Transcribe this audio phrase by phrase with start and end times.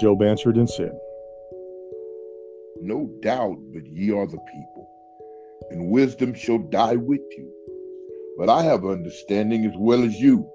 [0.00, 0.92] Job answered and said,
[2.80, 4.88] No doubt, but ye are the people,
[5.70, 7.52] and wisdom shall die with you.
[8.38, 10.50] But I have understanding as well as you.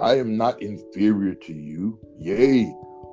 [0.00, 2.64] I am not inferior to you, yea,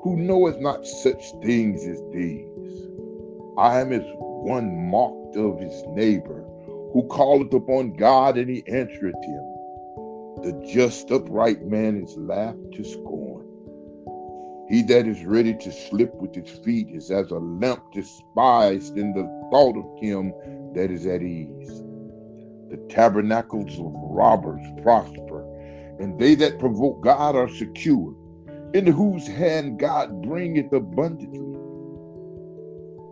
[0.03, 2.87] who knoweth not such things as these.
[3.57, 6.45] I am as one mocked of his neighbor,
[6.93, 9.43] who calleth upon God, and he answereth him.
[10.43, 13.22] The just upright man is laughed to scorn.
[14.69, 19.13] He that is ready to slip with his feet is as a lamp despised in
[19.13, 20.33] the thought of him
[20.73, 21.83] that is at ease.
[22.69, 25.43] The tabernacles of robbers prosper,
[25.99, 28.15] and they that provoke God are secure,
[28.73, 31.59] in whose hand God bringeth abundantly.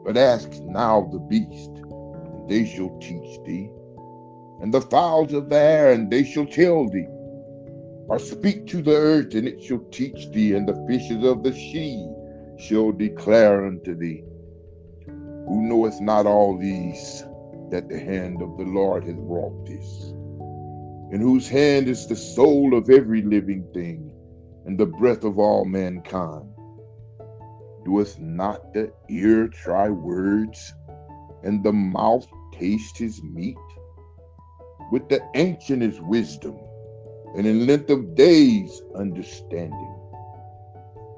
[0.05, 3.69] But ask now the beast, and they shall teach thee,
[4.61, 7.07] and the fowls of the air, and they shall tell thee
[8.07, 11.53] or speak to the earth, and it shall teach thee, and the fishes of the
[11.53, 12.07] sea
[12.57, 14.23] shall declare unto thee.
[15.05, 17.23] Who knoweth not all these,
[17.69, 20.13] that the hand of the Lord hath wrought this?
[21.11, 24.11] In whose hand is the soul of every living thing,
[24.65, 26.49] and the breath of all mankind?
[27.85, 30.73] Doeth not the ear try words,
[31.43, 33.57] and the mouth taste his meat?
[34.91, 36.57] With the ancient is wisdom
[37.35, 39.95] and in length of days understanding.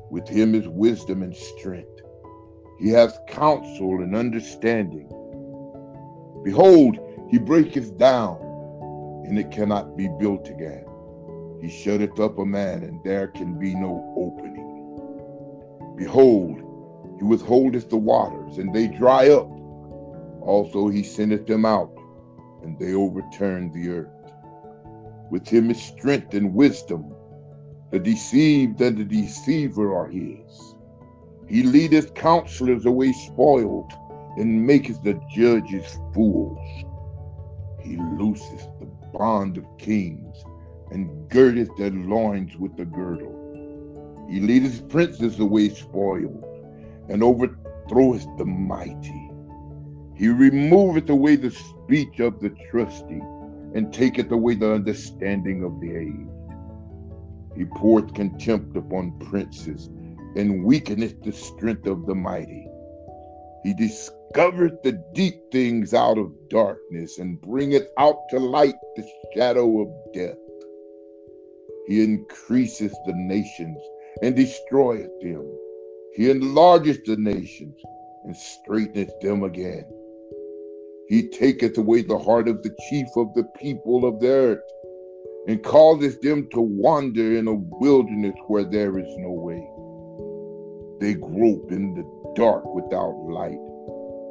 [0.09, 2.02] With him is wisdom and strength.
[2.80, 5.08] He hath counsel and understanding.
[6.44, 8.38] Behold, he breaketh down,
[9.25, 10.86] and it cannot be built again.
[11.61, 15.95] He shutteth up a man, and there can be no opening.
[15.95, 16.59] Behold,
[17.17, 19.50] he withholdeth the waters, and they dry up.
[20.41, 21.97] Also he sendeth them out,
[22.64, 24.22] and they overturn the earth.
[25.29, 27.05] With him is strength and wisdom.
[27.91, 30.75] The deceived and the deceiver are his.
[31.47, 33.91] He leadeth counselors away spoiled,
[34.38, 36.59] and maketh the judges fools.
[37.81, 40.44] He looseth the bond of kings,
[40.91, 44.25] and girdeth their loins with the girdle.
[44.29, 46.44] He leadeth princes away spoiled,
[47.09, 49.31] and overthroweth the mighty.
[50.16, 53.22] He removeth away the speech of the trusty
[53.73, 56.29] and taketh away the understanding of the aged.
[57.56, 59.89] He poureth contempt upon princes,
[60.35, 62.67] and weakeneth the strength of the mighty.
[63.63, 69.81] He discovereth the deep things out of darkness, and bringeth out to light the shadow
[69.81, 70.38] of death.
[71.88, 73.78] He increaseth the nations,
[74.22, 75.45] and destroyeth them.
[76.16, 77.75] He enlargeth the nations,
[78.25, 79.85] and straighteneth them again.
[81.13, 84.63] He taketh away the heart of the chief of the people of the earth,
[85.47, 89.62] and causeth them to wander in a wilderness where there is no way.
[91.00, 93.59] They grope in the dark without light,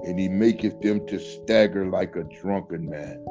[0.08, 3.24] and he maketh them to stagger like a drunken man.